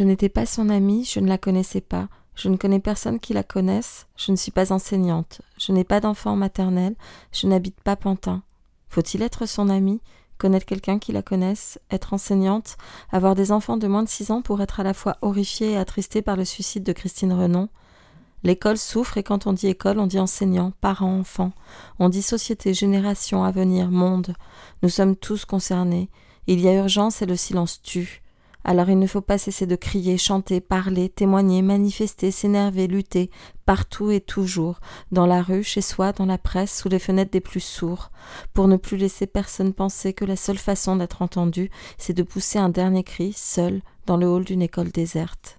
Je 0.00 0.04
n'étais 0.06 0.30
pas 0.30 0.46
son 0.46 0.70
amie, 0.70 1.04
je 1.04 1.20
ne 1.20 1.28
la 1.28 1.36
connaissais 1.36 1.82
pas. 1.82 2.08
Je 2.34 2.48
ne 2.48 2.56
connais 2.56 2.80
personne 2.80 3.20
qui 3.20 3.34
la 3.34 3.42
connaisse, 3.42 4.06
je 4.16 4.32
ne 4.32 4.36
suis 4.36 4.50
pas 4.50 4.72
enseignante, 4.72 5.42
je 5.58 5.72
n'ai 5.72 5.84
pas 5.84 6.00
d'enfant 6.00 6.36
maternel, 6.36 6.94
je 7.32 7.46
n'habite 7.46 7.78
pas 7.82 7.96
Pantin. 7.96 8.42
Faut-il 8.88 9.20
être 9.20 9.44
son 9.44 9.68
amie, 9.68 10.00
connaître 10.38 10.64
quelqu'un 10.64 10.98
qui 10.98 11.12
la 11.12 11.20
connaisse, 11.20 11.78
être 11.90 12.14
enseignante, 12.14 12.78
avoir 13.12 13.34
des 13.34 13.52
enfants 13.52 13.76
de 13.76 13.86
moins 13.86 14.02
de 14.02 14.08
six 14.08 14.30
ans 14.30 14.40
pour 14.40 14.62
être 14.62 14.80
à 14.80 14.84
la 14.84 14.94
fois 14.94 15.18
horrifiée 15.20 15.72
et 15.72 15.76
attristée 15.76 16.22
par 16.22 16.36
le 16.36 16.46
suicide 16.46 16.82
de 16.82 16.94
Christine 16.94 17.34
Renon? 17.34 17.68
L'école 18.42 18.78
souffre 18.78 19.18
et 19.18 19.22
quand 19.22 19.46
on 19.46 19.52
dit 19.52 19.66
école, 19.66 19.98
on 19.98 20.06
dit 20.06 20.18
enseignant, 20.18 20.72
parents, 20.80 21.18
enfants, 21.18 21.52
on 21.98 22.08
dit 22.08 22.22
société, 22.22 22.72
génération, 22.72 23.44
avenir, 23.44 23.90
monde. 23.90 24.32
Nous 24.82 24.88
sommes 24.88 25.14
tous 25.14 25.44
concernés. 25.44 26.08
Il 26.46 26.58
y 26.58 26.68
a 26.68 26.74
urgence 26.74 27.20
et 27.20 27.26
le 27.26 27.36
silence 27.36 27.82
tue. 27.82 28.22
Alors 28.64 28.88
il 28.90 28.98
ne 28.98 29.06
faut 29.06 29.20
pas 29.20 29.38
cesser 29.38 29.66
de 29.66 29.76
crier, 29.76 30.18
chanter, 30.18 30.60
parler, 30.60 31.08
témoigner, 31.08 31.62
manifester, 31.62 32.30
s'énerver, 32.30 32.86
lutter, 32.86 33.30
partout 33.64 34.10
et 34.10 34.20
toujours, 34.20 34.80
dans 35.12 35.26
la 35.26 35.42
rue, 35.42 35.64
chez 35.64 35.80
soi, 35.80 36.12
dans 36.12 36.26
la 36.26 36.38
presse, 36.38 36.78
sous 36.78 36.88
les 36.88 36.98
fenêtres 36.98 37.30
des 37.30 37.40
plus 37.40 37.60
sourds, 37.60 38.10
pour 38.52 38.68
ne 38.68 38.76
plus 38.76 38.96
laisser 38.96 39.26
personne 39.26 39.72
penser 39.72 40.12
que 40.12 40.24
la 40.24 40.36
seule 40.36 40.58
façon 40.58 40.96
d'être 40.96 41.22
entendu, 41.22 41.70
c'est 41.96 42.12
de 42.12 42.22
pousser 42.22 42.58
un 42.58 42.68
dernier 42.68 43.02
cri, 43.02 43.32
seul, 43.34 43.80
dans 44.06 44.16
le 44.16 44.28
hall 44.28 44.44
d'une 44.44 44.62
école 44.62 44.90
déserte. 44.90 45.58